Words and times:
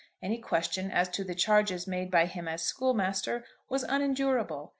Any 0.19 0.39
question 0.39 0.89
as 0.89 1.09
to 1.09 1.23
the 1.23 1.35
charges 1.35 1.85
made 1.85 2.09
by 2.09 2.25
him 2.25 2.47
as 2.47 2.63
schoolmaster 2.63 3.45
was 3.69 3.83
unendurable. 3.83 4.69